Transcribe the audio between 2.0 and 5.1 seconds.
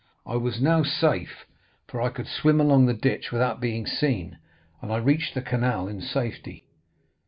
I could swim along the ditch without being seen, and I